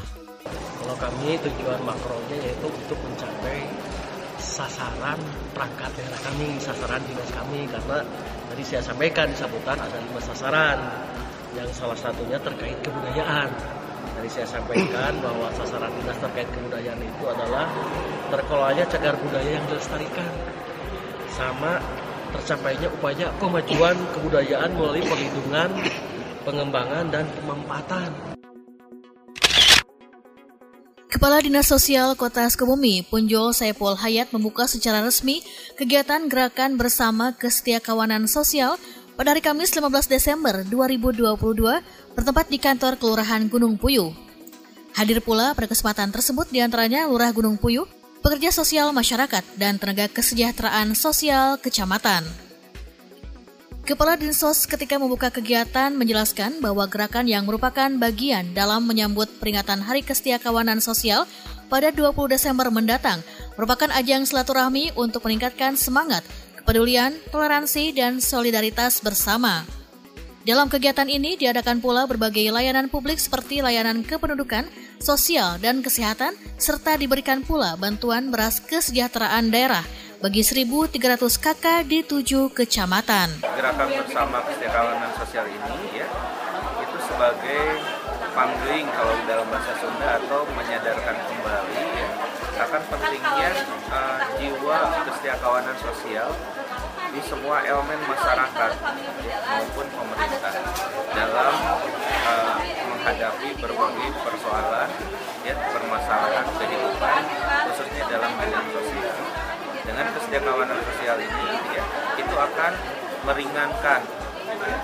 Kalau 0.82 0.98
kami 0.98 1.38
tujuan 1.38 1.80
makronya 1.86 2.38
yaitu 2.42 2.68
untuk 2.68 2.98
mencapai 3.06 3.70
sasaran 4.42 5.20
perangkat 5.54 5.94
daerah 5.94 6.22
kami, 6.26 6.58
sasaran 6.58 7.02
dinas 7.06 7.32
kami, 7.32 7.70
karena 7.70 8.00
tadi 8.50 8.64
saya 8.66 8.82
sampaikan 8.82 9.30
di 9.30 9.38
sambutan 9.38 9.78
ada 9.78 9.98
lima 10.02 10.22
sasaran, 10.24 10.80
yang 11.54 11.70
salah 11.76 12.00
satunya 12.00 12.40
terkait 12.40 12.80
kebudayaan 12.82 13.81
Tadi 14.22 14.38
saya 14.38 14.62
sampaikan 14.62 15.18
bahwa 15.18 15.50
sasaran 15.58 15.90
dinas 15.98 16.14
terkait 16.22 16.46
kebudayaan 16.54 17.02
itu 17.02 17.26
adalah 17.26 17.66
terkelolanya 18.30 18.86
cagar 18.86 19.18
budaya 19.18 19.58
yang 19.58 19.66
dilestarikan 19.66 20.30
sama 21.34 21.82
tercapainya 22.30 22.86
upaya 23.02 23.34
kemajuan 23.42 23.98
kebudayaan 24.14 24.78
melalui 24.78 25.02
perlindungan, 25.10 25.74
pengembangan, 26.46 27.10
dan 27.10 27.26
pemanfaatan. 27.34 28.38
Kepala 31.10 31.42
Dinas 31.42 31.66
Sosial 31.66 32.14
Kota 32.14 32.46
Sukabumi, 32.46 33.02
Punjol 33.02 33.58
Saipul 33.58 33.98
Hayat 33.98 34.30
membuka 34.38 34.70
secara 34.70 35.02
resmi 35.02 35.42
kegiatan 35.82 36.30
gerakan 36.30 36.78
bersama 36.78 37.34
kesetiakawanan 37.34 38.30
sosial 38.30 38.78
pada 39.16 39.36
hari 39.36 39.44
Kamis 39.44 39.72
15 39.74 40.08
Desember 40.08 40.56
2022 40.68 42.16
bertempat 42.16 42.46
di 42.48 42.58
kantor 42.60 42.96
Kelurahan 42.96 43.48
Gunung 43.52 43.76
Puyuh. 43.76 44.12
Hadir 44.96 45.24
pula 45.24 45.56
pada 45.56 45.72
kesempatan 45.72 46.12
tersebut 46.12 46.52
di 46.52 46.60
antaranya 46.60 47.08
Lurah 47.08 47.32
Gunung 47.32 47.56
Puyuh, 47.56 47.88
pekerja 48.20 48.52
sosial 48.52 48.92
masyarakat, 48.92 49.44
dan 49.56 49.80
tenaga 49.80 50.12
kesejahteraan 50.12 50.92
sosial 50.96 51.56
kecamatan. 51.60 52.28
Kepala 53.82 54.14
Dinsos 54.14 54.70
ketika 54.70 55.02
membuka 55.02 55.34
kegiatan 55.34 55.90
menjelaskan 55.98 56.62
bahwa 56.62 56.86
gerakan 56.86 57.26
yang 57.26 57.50
merupakan 57.50 57.90
bagian 57.98 58.54
dalam 58.54 58.86
menyambut 58.86 59.26
peringatan 59.42 59.82
Hari 59.82 60.06
Kesetiakawanan 60.06 60.78
Sosial 60.80 61.26
pada 61.66 61.90
20 61.90 62.14
Desember 62.30 62.70
mendatang 62.70 63.26
merupakan 63.58 63.90
ajang 63.98 64.22
silaturahmi 64.30 64.94
untuk 64.94 65.26
meningkatkan 65.26 65.74
semangat 65.74 66.22
kepedulian, 66.62 67.18
toleransi, 67.34 67.92
dan 67.98 68.22
solidaritas 68.22 69.02
bersama. 69.02 69.66
Dalam 70.42 70.70
kegiatan 70.70 71.06
ini 71.06 71.38
diadakan 71.38 71.82
pula 71.82 72.10
berbagai 72.10 72.50
layanan 72.50 72.90
publik 72.90 73.22
seperti 73.22 73.62
layanan 73.62 74.02
kependudukan, 74.02 74.66
sosial, 74.98 75.62
dan 75.62 75.86
kesehatan, 75.86 76.34
serta 76.58 76.98
diberikan 76.98 77.46
pula 77.46 77.78
bantuan 77.78 78.34
beras 78.34 78.58
kesejahteraan 78.58 79.54
daerah 79.54 79.86
bagi 80.18 80.42
1.300 80.42 80.98
KK 81.18 81.66
di 81.86 82.06
tujuh 82.06 82.54
kecamatan. 82.54 83.42
Gerakan 83.42 83.90
bersama 84.02 84.42
kesejahteraan 84.50 85.14
sosial 85.18 85.46
ini 85.46 86.02
ya 86.02 86.08
itu 86.86 86.98
sebagai 87.06 87.66
pangling 88.34 88.86
kalau 88.98 89.16
dalam 89.30 89.46
bahasa 89.50 89.74
Sunda 89.78 90.18
atau 90.26 90.42
menyadarkan 90.58 91.16
kembali 91.26 91.82
ya 92.02 92.21
akan 92.62 92.82
pentingnya 92.94 93.52
uh, 93.90 94.18
jiwa 94.38 94.80
kesetiakawanan 95.10 95.76
sosial 95.82 96.30
di 97.12 97.22
semua 97.26 97.60
elemen 97.66 98.00
masyarakat 98.08 98.72
maupun 99.50 99.88
pemerintah. 99.90 100.54
dalam 101.12 101.54
uh, 102.24 102.56
menghadapi 102.62 103.50
berbagai 103.60 104.10
persoalan 104.24 104.90
ya 105.44 105.56
permasalahan 105.58 106.46
kehidupan 106.56 107.22
khususnya 107.68 108.04
dalam 108.08 108.32
bidang 108.40 108.68
sosial. 108.72 109.18
dengan 109.82 110.06
kesetiakawanan 110.14 110.80
sosial 110.86 111.18
ini 111.18 111.46
ya 111.74 111.84
itu 112.16 112.36
akan 112.38 112.74
meringankan 113.26 114.02
ya, 114.46 114.78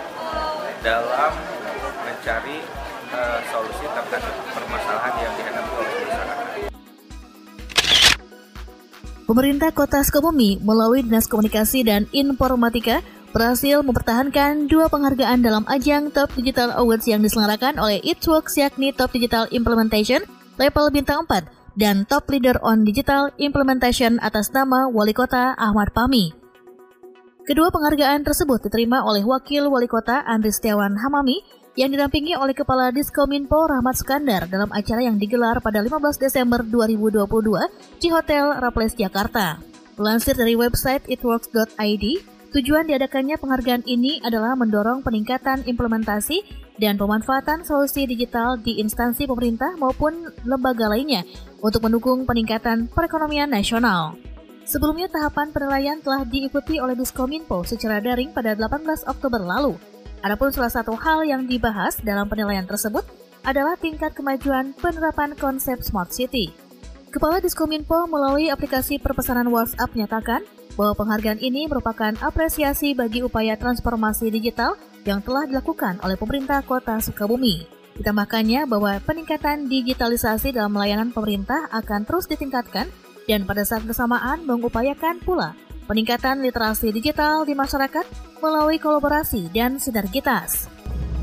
dalam 0.83 1.33
mencari 2.03 2.59
uh, 3.13 3.39
solusi 3.53 3.85
terhadap 3.87 4.33
permasalahan 4.51 5.13
yang 5.21 5.33
dihadapi 5.37 5.71
oleh 5.77 5.93
masyarakat. 6.09 6.66
Pemerintah 9.27 9.75
Kota 9.75 9.99
Sukabumi 10.07 10.55
melalui 10.63 11.03
Dinas 11.03 11.27
Komunikasi 11.27 11.83
dan 11.83 12.07
Informatika 12.15 13.03
berhasil 13.35 13.83
mempertahankan 13.83 14.71
dua 14.71 14.87
penghargaan 14.87 15.43
dalam 15.43 15.67
ajang 15.67 16.15
Top 16.15 16.31
Digital 16.31 16.71
Awards 16.79 17.11
yang 17.11 17.19
diselenggarakan 17.19 17.75
oleh 17.75 17.99
Itworks 18.07 18.55
yakni 18.55 18.95
Top 18.95 19.11
Digital 19.11 19.51
Implementation 19.51 20.23
level 20.55 20.87
bintang 20.95 21.27
4 21.27 21.43
dan 21.75 22.07
Top 22.07 22.31
Leader 22.31 22.55
on 22.63 22.87
Digital 22.87 23.35
Implementation 23.35 24.15
atas 24.23 24.55
nama 24.55 24.87
Wali 24.87 25.11
Kota 25.11 25.59
Ahmad 25.59 25.91
Pami. 25.91 26.31
Kedua 27.43 27.67
penghargaan 27.67 28.23
tersebut 28.23 28.63
diterima 28.63 29.03
oleh 29.03 29.27
Wakil 29.27 29.67
Wali 29.67 29.91
Kota 29.91 30.23
Andri 30.23 30.55
Setiawan 30.55 30.95
Hamami 31.03 31.43
yang 31.77 31.93
didampingi 31.93 32.33
oleh 32.33 32.57
Kepala 32.57 32.89
Diskominfo 32.89 33.69
Rahmat 33.69 34.01
Sukandar 34.01 34.49
dalam 34.49 34.73
acara 34.73 35.05
yang 35.05 35.21
digelar 35.21 35.61
pada 35.61 35.85
15 35.85 36.17
Desember 36.17 36.65
2022 36.65 38.01
di 38.01 38.09
Hotel 38.09 38.57
Raples 38.57 38.97
Jakarta. 38.97 39.61
Lansir 40.01 40.33
dari 40.33 40.57
website 40.57 41.05
itworks.id, 41.05 42.05
tujuan 42.49 42.89
diadakannya 42.89 43.37
penghargaan 43.37 43.85
ini 43.85 44.17
adalah 44.25 44.57
mendorong 44.57 45.05
peningkatan 45.05 45.69
implementasi 45.69 46.41
dan 46.81 46.97
pemanfaatan 46.97 47.61
solusi 47.61 48.09
digital 48.09 48.57
di 48.57 48.81
instansi 48.81 49.29
pemerintah 49.29 49.77
maupun 49.77 50.33
lembaga 50.49 50.89
lainnya 50.89 51.21
untuk 51.61 51.85
mendukung 51.85 52.25
peningkatan 52.25 52.89
perekonomian 52.89 53.53
nasional. 53.53 54.17
Sebelumnya 54.65 55.07
tahapan 55.13 55.53
penilaian 55.53 55.97
telah 56.01 56.25
diikuti 56.25 56.81
oleh 56.81 56.97
Diskominfo 56.97 57.63
secara 57.63 58.01
daring 58.03 58.33
pada 58.33 58.51
18 58.51 59.07
Oktober 59.07 59.39
lalu. 59.39 59.77
Adapun 60.25 60.49
salah 60.49 60.73
satu 60.73 60.97
hal 60.97 61.21
yang 61.29 61.45
dibahas 61.45 62.01
dalam 62.01 62.25
penilaian 62.25 62.65
tersebut 62.65 63.05
adalah 63.45 63.77
tingkat 63.77 64.17
kemajuan 64.17 64.73
penerapan 64.73 65.37
konsep 65.37 65.79
Smart 65.85 66.09
City. 66.09 66.49
Kepala 67.13 67.39
Diskominfo 67.39 68.09
melalui 68.09 68.49
aplikasi 68.51 68.97
perpesanan 68.99 69.47
WhatsApp 69.47 69.93
menyatakan 69.93 70.41
bahwa 70.75 70.93
penghargaan 70.97 71.39
ini 71.39 71.65
merupakan 71.65 72.13
apresiasi 72.19 72.93
bagi 72.93 73.23
upaya 73.23 73.55
transformasi 73.55 74.29
digital 74.29 74.75
yang 75.07 75.23
telah 75.23 75.47
dilakukan 75.47 76.01
oleh 76.03 76.19
pemerintah 76.19 76.59
kota 76.65 76.99
Sukabumi. 76.99 77.65
Ditambahkannya 77.97 78.69
bahwa 78.69 78.99
peningkatan 79.01 79.65
digitalisasi 79.71 80.53
dalam 80.53 80.77
layanan 80.77 81.09
pemerintah 81.09 81.65
akan 81.73 82.05
terus 82.05 82.29
ditingkatkan 82.29 82.85
dan 83.25 83.47
pada 83.47 83.65
saat 83.65 83.81
bersamaan 83.87 84.45
mengupayakan 84.45 85.17
pula 85.23 85.57
peningkatan 85.87 86.43
literasi 86.43 86.91
digital 86.91 87.47
di 87.47 87.55
masyarakat 87.55 88.05
melalui 88.41 88.77
kolaborasi 88.77 89.49
dan 89.51 89.81
sinergitas. 89.81 90.69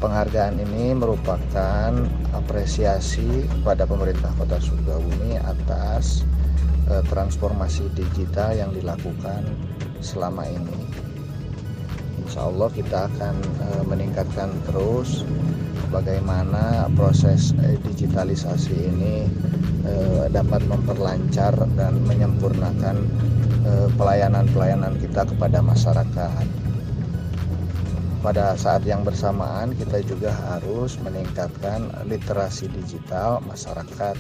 Penghargaan 0.03 0.61
ini 0.61 0.93
merupakan 0.93 1.95
apresiasi 2.35 3.47
kepada 3.49 3.89
pemerintah 3.89 4.35
Kota 4.37 4.61
Sukabumi 4.61 5.39
atas 5.41 6.27
eh, 6.91 7.01
transformasi 7.09 7.89
digital 7.97 8.53
yang 8.53 8.71
dilakukan 8.75 9.47
selama 10.05 10.45
ini. 10.45 10.79
Insya 12.21 12.51
Allah 12.51 12.69
kita 12.75 13.09
akan 13.09 13.35
eh, 13.41 13.83
meningkatkan 13.89 14.51
terus 14.69 15.25
bagaimana 15.95 16.91
proses 16.99 17.55
eh, 17.63 17.79
digitalisasi 17.87 18.75
ini 18.75 19.31
eh, 19.87 20.25
dapat 20.27 20.67
memperlancar 20.67 21.55
dan 21.79 22.03
menyempurnakan 22.03 22.97
eh, 23.63 23.89
pelayanan-pelayanan 23.95 24.99
kita 24.99 25.23
kepada 25.23 25.63
masyarakat. 25.63 26.74
Pada 28.25 28.57
saat 28.57 28.89
yang 28.89 29.05
bersamaan 29.05 29.77
kita 29.77 30.01
juga 30.01 30.33
harus 30.33 30.97
meningkatkan 31.05 31.93
literasi 32.09 32.73
digital 32.73 33.45
masyarakat 33.45 34.17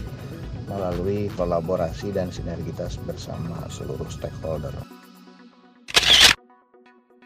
melalui 0.68 1.32
kolaborasi 1.32 2.12
dan 2.12 2.28
sinergitas 2.28 3.00
bersama 3.00 3.64
seluruh 3.72 4.04
stakeholder. 4.12 4.76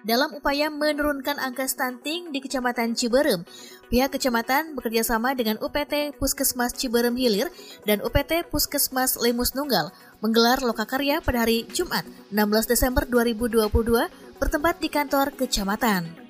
Dalam 0.06 0.30
upaya 0.38 0.70
menurunkan 0.70 1.42
angka 1.42 1.66
stunting 1.66 2.30
di 2.30 2.38
Kecamatan 2.38 2.94
Ciberem, 2.94 3.42
pihak 3.90 4.14
kecamatan 4.14 4.78
bekerjasama 4.78 5.34
dengan 5.34 5.58
UPT 5.58 6.14
Puskesmas 6.14 6.78
Ciberem 6.78 7.18
Hilir 7.18 7.50
dan 7.90 7.98
UPT 8.06 8.46
Puskesmas 8.54 9.18
Lemus 9.18 9.58
Nunggal 9.58 9.90
menggelar 10.22 10.62
lokakarya 10.62 11.18
pada 11.26 11.42
hari 11.42 11.66
Jumat 11.74 12.06
16 12.30 12.70
Desember 12.70 13.02
2022 13.02 13.66
bertempat 14.38 14.78
di 14.78 14.86
kantor 14.86 15.34
kecamatan. 15.34 16.27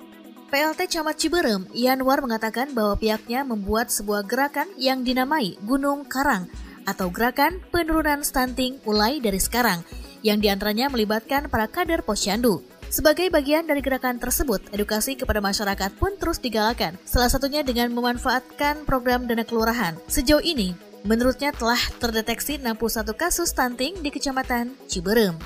PLT 0.49 0.89
Camat 0.89 1.21
Ciberem, 1.21 1.69
Yanwar 1.77 2.25
mengatakan 2.25 2.73
bahwa 2.73 2.97
pihaknya 2.97 3.45
membuat 3.45 3.93
sebuah 3.93 4.25
gerakan 4.25 4.65
yang 4.81 5.05
dinamai 5.05 5.61
Gunung 5.61 6.09
Karang 6.09 6.49
atau 6.89 7.13
Gerakan 7.13 7.61
Penurunan 7.69 8.25
Stunting 8.25 8.81
Mulai 8.81 9.21
Dari 9.21 9.37
Sekarang, 9.37 9.85
yang 10.25 10.41
di 10.41 10.49
antaranya 10.49 10.89
melibatkan 10.89 11.53
para 11.53 11.69
kader 11.69 12.01
posyandu. 12.01 12.65
Sebagai 12.89 13.29
bagian 13.29 13.69
dari 13.69 13.85
gerakan 13.85 14.17
tersebut, 14.17 14.73
edukasi 14.73 15.13
kepada 15.13 15.37
masyarakat 15.37 15.93
pun 16.01 16.17
terus 16.17 16.41
digalakan, 16.41 16.97
salah 17.05 17.29
satunya 17.29 17.61
dengan 17.61 17.93
memanfaatkan 17.93 18.89
program 18.89 19.29
dana 19.29 19.45
kelurahan. 19.45 19.93
Sejauh 20.09 20.41
ini, 20.41 20.73
menurutnya 21.05 21.53
telah 21.53 21.77
terdeteksi 22.01 22.57
61 22.57 23.13
kasus 23.13 23.53
stunting 23.53 24.01
di 24.01 24.09
Kecamatan 24.09 24.73
Ciberem. 24.89 25.37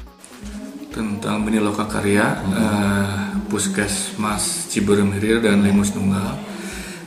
Tentang 0.95 1.43
Bini 1.43 1.59
Loka 1.59 1.83
Karya, 1.91 2.39
uh, 2.55 3.33
Puskesmas 3.53 4.65
Ciberem 4.73 5.13
Hilir 5.13 5.37
dan 5.37 5.61
Lemus 5.61 5.93
Nunggal. 5.93 6.41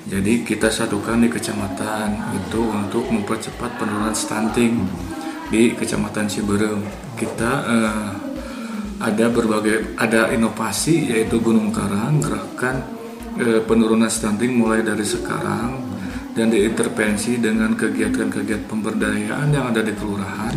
Jadi 0.06 0.46
kita 0.46 0.70
satukan 0.70 1.18
di 1.18 1.26
kecamatan 1.26 2.38
itu 2.38 2.62
untuk 2.70 3.10
mempercepat 3.10 3.74
penurunan 3.74 4.14
stunting 4.14 4.86
di 5.50 5.74
Kecamatan 5.74 6.30
Ciberem. 6.30 6.86
Kita 7.18 7.50
uh, 7.66 8.10
ada 9.02 9.26
berbagai 9.26 9.98
ada 9.98 10.30
inovasi 10.30 11.10
yaitu 11.10 11.42
Gunung 11.42 11.74
Karang 11.74 12.22
gerakan 12.22 12.80
e, 13.36 13.60
penurunan 13.60 14.08
stunting 14.08 14.56
mulai 14.56 14.80
dari 14.80 15.04
sekarang 15.04 15.84
dan 16.32 16.48
diintervensi 16.48 17.36
dengan 17.36 17.76
kegiatan-kegiatan 17.76 18.64
pemberdayaan 18.64 19.52
yang 19.52 19.68
ada 19.68 19.84
di 19.84 19.92
kelurahan 19.92 20.56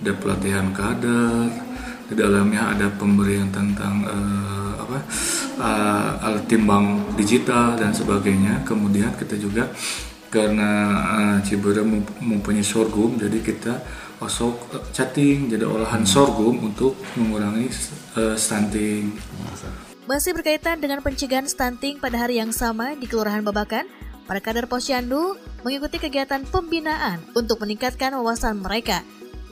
ada 0.00 0.12
pelatihan 0.16 0.72
kader 0.72 1.48
di 2.08 2.14
dalamnya 2.16 2.72
ada 2.72 2.88
pemberian 2.88 3.52
tentang 3.52 4.00
e, 4.08 4.16
apa 4.94 5.02
e, 5.58 5.68
alat 6.22 6.44
timbang 6.46 7.02
digital 7.18 7.74
dan 7.74 7.90
sebagainya 7.90 8.62
kemudian 8.62 9.10
kita 9.18 9.34
juga 9.34 9.66
karena 10.34 10.70
uh, 11.14 11.36
Ciberem 11.46 12.02
mempunyai 12.18 12.66
sorghum 12.66 13.14
jadi 13.14 13.38
kita 13.38 13.78
osok 14.18 14.90
chatting 14.90 15.46
jadi 15.46 15.62
olahan 15.62 16.02
hmm. 16.02 16.10
sorghum 16.10 16.58
untuk 16.58 16.98
mengurangi 17.14 17.70
uh, 18.18 18.34
stunting. 18.34 19.14
Masih 20.10 20.34
berkaitan 20.34 20.82
dengan 20.82 21.00
pencegahan 21.00 21.46
stunting 21.46 22.02
pada 22.02 22.18
hari 22.18 22.42
yang 22.42 22.50
sama 22.50 22.92
di 22.98 23.08
Kelurahan 23.08 23.40
Babakan, 23.40 23.88
para 24.28 24.42
kader 24.42 24.68
posyandu 24.68 25.38
mengikuti 25.64 25.96
kegiatan 25.96 26.44
pembinaan 26.44 27.24
untuk 27.32 27.62
meningkatkan 27.64 28.12
wawasan 28.12 28.60
mereka. 28.60 29.00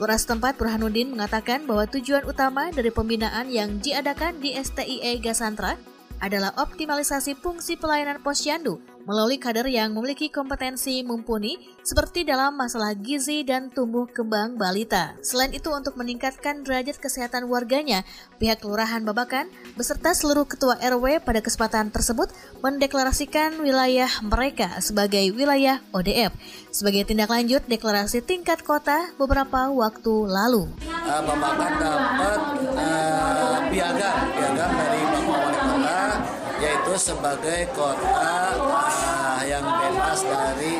Lurah 0.01 0.17
setempat 0.17 0.57
Burhanuddin 0.57 1.13
mengatakan 1.13 1.69
bahwa 1.69 1.85
tujuan 1.91 2.25
utama 2.25 2.73
dari 2.73 2.89
pembinaan 2.89 3.53
yang 3.53 3.77
diadakan 3.79 4.41
di 4.41 4.57
STIE 4.57 5.21
Gasantra 5.21 5.77
adalah 6.23 6.55
optimalisasi 6.57 7.35
fungsi 7.37 7.75
pelayanan 7.77 8.23
posyandu 8.23 8.79
melalui 9.05 9.39
kader 9.39 9.67
yang 9.67 9.95
memiliki 9.95 10.31
kompetensi 10.31 11.03
mumpuni 11.03 11.59
seperti 11.83 12.23
dalam 12.23 12.55
masalah 12.55 12.95
gizi 12.95 13.43
dan 13.43 13.71
tumbuh 13.71 14.07
kembang 14.07 14.55
balita. 14.55 15.19
Selain 15.25 15.51
itu 15.51 15.71
untuk 15.75 15.99
meningkatkan 15.99 16.63
derajat 16.63 16.99
kesehatan 16.99 17.51
warganya, 17.51 18.07
pihak 18.39 18.63
Kelurahan 18.63 19.03
Babakan 19.03 19.51
beserta 19.75 20.15
seluruh 20.15 20.47
ketua 20.47 20.79
RW 20.79 21.23
pada 21.23 21.43
kesempatan 21.43 21.91
tersebut 21.91 22.31
mendeklarasikan 22.63 23.59
wilayah 23.59 24.11
mereka 24.23 24.79
sebagai 24.79 25.23
wilayah 25.35 25.83
ODF 25.91 26.35
sebagai 26.73 27.05
tindak 27.05 27.29
lanjut 27.29 27.61
deklarasi 27.69 28.25
tingkat 28.25 28.65
kota 28.65 29.13
beberapa 29.21 29.69
waktu 29.69 30.15
lalu. 30.25 30.73
Uh, 30.89 31.21
Babakan 31.23 31.73
dapat 31.77 32.41
uh, 32.73 33.59
piagam, 33.69 34.17
piagam 34.33 34.71
dari 34.73 35.01
Bapak 35.05 35.37
Wali 35.37 35.61
Kota 35.61 36.42
yaitu 36.63 36.95
sebagai 36.95 37.67
kota 37.75 38.55
uh, 38.55 39.43
yang 39.43 39.67
bebas 39.67 40.23
dari 40.23 40.79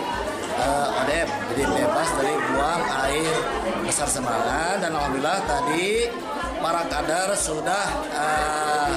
uh, 0.55 1.03
jadi 1.53 1.69
bebas 1.69 2.09
dari 2.17 2.35
buang 2.55 2.83
air 3.05 3.35
besar 3.85 4.09
sembarangan. 4.09 4.81
Dan 4.81 4.91
alhamdulillah 4.97 5.41
tadi 5.45 6.09
para 6.63 6.83
kader 6.89 7.37
sudah 7.37 7.87
uh, 8.15 8.93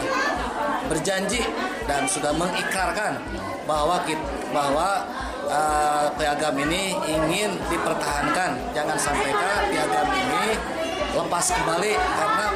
berjanji 0.88 1.44
dan 1.90 2.08
sudah 2.08 2.32
mengikrarkan 2.32 3.20
bahwa 3.68 4.00
kita, 4.08 4.24
bahwa 4.56 5.04
uh, 5.52 6.08
piagam 6.16 6.56
ini 6.64 6.96
ingin 7.04 7.60
dipertahankan. 7.68 8.56
Jangan 8.72 8.96
sampai 8.96 9.36
piagam 9.74 10.08
ini 10.16 10.46
lepas 11.12 11.46
kembali 11.52 11.92
karena 11.92 12.48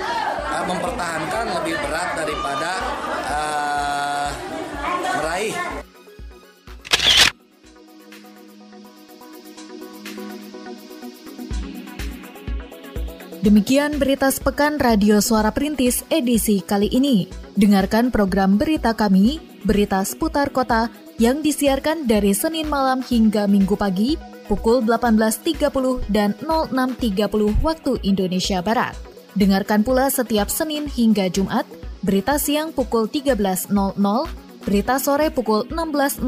uh, 0.48 0.64
mempertahankan 0.64 1.46
lebih 1.60 1.76
berat 1.84 2.10
daripada 2.16 2.72
uh, 3.28 3.69
Demikian 13.40 13.96
berita 14.04 14.28
sepekan 14.28 14.76
Radio 14.84 15.24
Suara 15.24 15.56
Perintis 15.56 16.04
edisi 16.12 16.60
kali 16.60 16.92
ini. 16.92 17.32
Dengarkan 17.56 18.12
program 18.12 18.60
berita 18.60 18.92
kami, 18.92 19.40
berita 19.64 20.04
seputar 20.04 20.52
kota, 20.52 20.92
yang 21.24 21.40
disiarkan 21.40 22.04
dari 22.04 22.36
Senin 22.36 22.68
malam 22.68 23.00
hingga 23.00 23.48
Minggu 23.48 23.80
pagi 23.80 24.20
pukul 24.52 24.84
18.30 24.84 26.04
dan 26.12 26.36
06.30 26.44 27.64
waktu 27.64 27.92
Indonesia 28.04 28.60
Barat. 28.60 28.92
Dengarkan 29.40 29.88
pula 29.88 30.12
setiap 30.12 30.52
Senin 30.52 30.92
hingga 30.92 31.32
Jumat, 31.32 31.64
berita 32.04 32.36
siang 32.36 32.76
pukul 32.76 33.08
13.00, 33.08 33.72
berita 34.64 35.00
sore 35.00 35.32
pukul 35.32 35.68
16.00, 35.68 36.24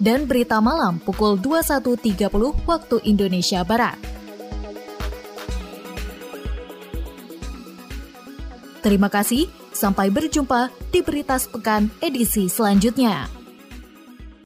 dan 0.00 0.24
berita 0.24 0.60
malam 0.60 1.00
pukul 1.00 1.36
21.30 1.38 2.28
waktu 2.66 2.96
Indonesia 3.04 3.64
Barat. 3.64 3.96
Terima 8.80 9.12
kasih, 9.12 9.44
sampai 9.76 10.08
berjumpa 10.08 10.72
di 10.88 11.04
Berita 11.04 11.36
Sepekan 11.36 11.92
edisi 12.00 12.48
selanjutnya. 12.48 13.39